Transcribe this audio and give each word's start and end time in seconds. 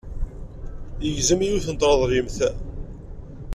Yegzem 1.05 1.41
yiwet 1.43 1.65
n 1.69 1.75
treḍlimt. 1.75 2.37